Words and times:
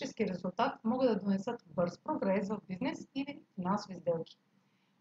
практически 0.00 0.32
резултат 0.32 0.84
могат 0.84 1.08
да 1.08 1.20
донесат 1.20 1.64
бърз 1.66 1.98
прогрес 1.98 2.48
в 2.48 2.60
бизнес 2.68 3.08
или 3.14 3.40
финансови 3.54 3.96
сделки. 3.96 4.38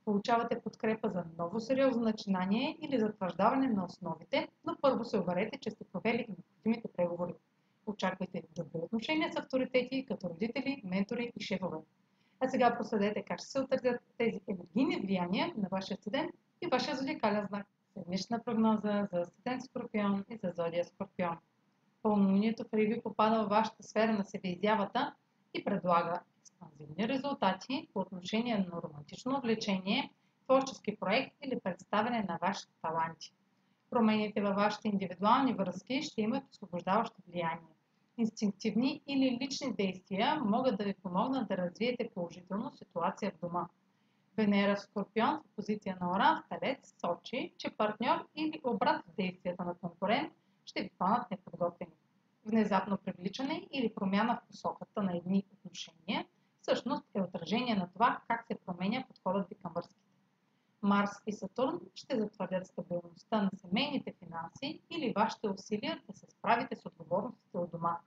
Получавате 0.06 0.62
подкрепа 0.62 1.10
за 1.10 1.24
ново 1.38 1.60
сериозно 1.60 2.02
начинание 2.02 2.78
или 2.82 3.00
затвърждаване 3.00 3.68
на 3.68 3.86
основите, 3.86 4.48
но 4.66 4.76
първо 4.82 5.06
се 5.06 5.20
уверете, 5.20 5.60
че 5.60 5.70
сте 5.70 5.84
провели 5.84 6.26
необходимите 6.28 6.88
преговори. 6.98 7.34
Очаквайте 7.86 8.44
добри 8.56 8.80
отношения 8.82 9.34
с 9.34 9.36
авторитети, 9.36 10.06
като 10.06 10.30
родители, 10.30 10.82
ментори 10.86 11.32
и 11.36 11.44
шефове. 11.44 11.78
А 12.40 12.50
сега 12.50 12.78
проследете 12.78 13.24
как 13.24 13.40
ще 13.40 13.48
се 13.48 13.60
отразят 13.60 14.02
тези 14.18 14.42
енергийни 14.48 15.02
влияния 15.02 15.54
на 15.58 15.68
вашия 15.72 15.98
студент 15.98 16.32
и 16.62 16.68
вашия 16.68 16.96
зодиакален 16.96 17.46
знак. 17.48 17.68
Седмична 17.94 18.44
прогноза 18.44 19.08
за 19.14 19.26
студент 19.26 19.64
Скорпион 19.64 20.26
и 20.30 20.38
за 20.44 20.52
зодия 20.56 20.86
Скорпион 20.86 21.38
пълнолунието 22.04 22.64
в 22.64 22.74
Риби 22.74 23.02
попада 23.04 23.44
в 23.44 23.50
вашата 23.50 23.84
сфера 23.84 24.14
на 24.14 24.26
себеизявата 24.26 25.14
и 25.54 25.64
предлага 25.64 26.22
експанзивни 26.40 27.08
резултати 27.08 27.88
по 27.94 28.00
отношение 28.00 28.58
на 28.58 28.82
романтично 28.82 29.42
влечение, 29.42 30.12
творчески 30.46 30.96
проект 30.96 31.36
или 31.44 31.60
представяне 31.60 32.26
на 32.30 32.38
вашите 32.42 32.74
таланти. 32.82 33.34
Промените 33.90 34.42
във 34.42 34.56
вашите 34.56 34.88
индивидуални 34.88 35.54
връзки 35.54 36.02
ще 36.02 36.22
имат 36.22 36.44
освобождаващо 36.52 37.16
влияние. 37.28 37.76
Инстинктивни 38.18 39.02
или 39.08 39.38
лични 39.42 39.74
действия 39.74 40.42
могат 40.46 40.78
да 40.78 40.84
ви 40.84 40.94
помогнат 41.04 41.48
да 41.48 41.58
развиете 41.58 42.10
положително 42.16 42.72
ситуация 42.72 43.32
в 43.32 43.40
дома. 43.40 43.68
Венера 44.38 44.76
в 44.76 44.80
Скорпион 44.80 45.38
в 45.38 45.56
позиция 45.56 45.98
на 46.02 46.12
Оран 46.12 46.44
в 46.44 46.50
Телец 46.50 46.96
сочи, 47.02 47.54
че 47.58 47.70
партньор 47.78 48.28
или 48.36 48.62
обрат 48.64 49.02
в 49.08 49.16
действията 49.16 49.64
на 49.64 49.76
конкурент 49.76 50.34
ще 50.66 50.82
ви 50.82 50.90
хванат 50.96 51.32
неподготвени. 51.32 51.92
Внезапно 52.60 52.98
привличане 52.98 53.68
или 53.72 53.94
промяна 53.94 54.36
в 54.36 54.48
посоката 54.48 55.04
на 55.04 55.18
едни 55.18 55.46
отношения 55.54 56.26
всъщност 56.62 57.06
е 57.14 57.22
отражение 57.22 57.76
на 57.76 57.90
това 57.94 58.22
как 58.28 58.46
се 58.48 58.58
променя 58.66 59.04
подходът 59.08 59.50
ви 59.50 59.56
към 59.56 59.72
връзките. 59.76 60.00
Марс 60.82 61.10
и 61.28 61.34
Сатурн 61.34 61.80
ще 61.96 62.20
затвърдят 62.20 62.68
стабилността 62.68 63.42
на 63.42 63.50
семейните 63.56 64.14
финанси 64.20 64.82
или 64.90 65.14
вашите 65.16 65.50
усилия 65.50 66.02
да 66.08 66.14
се 66.18 66.26
справите 66.30 66.76
с 66.76 66.86
отговорностите 66.86 67.58
от 67.58 67.72
дома. 67.72 67.98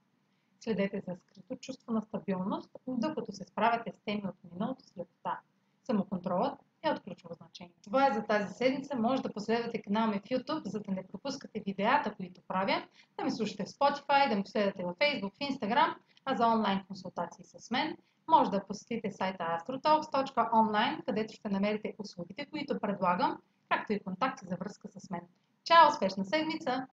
Следете 0.61 1.03
за 1.07 1.17
скрито 1.17 1.57
чувство 1.57 1.93
на 1.93 2.03
стабилност, 2.03 2.71
докато 2.89 3.33
се 3.33 3.45
справяте 3.45 3.93
с 3.93 4.05
теми 4.05 4.23
от 4.29 4.53
миналото 4.53 4.85
с 4.85 4.97
лекота. 4.99 5.41
Самоконтролът 5.85 6.59
е 6.83 6.91
от 6.91 7.01
ключово 7.01 7.35
значение. 7.35 7.75
Това 7.85 8.07
е 8.07 8.13
за 8.13 8.23
тази 8.23 8.55
седмица. 8.55 8.97
Може 8.97 9.23
да 9.23 9.33
последвате 9.33 9.83
канала 9.83 10.07
ми 10.07 10.21
в 10.21 10.23
YouTube, 10.23 10.69
за 10.69 10.81
да 10.81 10.93
не 10.93 11.07
пропускате 11.07 11.63
видеята, 11.67 12.15
които 12.15 12.41
правя, 12.49 12.87
да 13.23 13.27
ме 13.27 13.31
слушате 13.31 13.65
в 13.65 13.69
Spotify, 13.69 14.29
да 14.29 14.37
ме 14.37 14.43
последвате 14.43 14.85
в 14.85 14.95
Facebook, 14.95 15.35
в 15.35 15.39
Instagram, 15.39 15.95
а 16.25 16.37
за 16.37 16.47
онлайн 16.47 16.85
консултации 16.89 17.45
с 17.45 17.71
мен 17.71 17.97
може 18.29 18.51
да 18.51 18.67
посетите 18.67 19.11
сайта 19.11 19.45
astrotalks.online, 19.45 21.05
където 21.05 21.35
ще 21.35 21.49
намерите 21.49 21.95
услугите, 21.99 22.47
които 22.47 22.81
предлагам, 22.81 23.39
както 23.69 23.93
и 23.93 24.01
контакти 24.01 24.47
за 24.47 24.57
връзка 24.57 24.89
с 24.89 25.11
мен. 25.11 25.21
Чао! 25.65 25.89
Успешна 25.89 26.25
седмица! 26.25 26.87